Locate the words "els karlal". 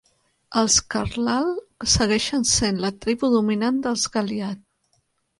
0.59-1.49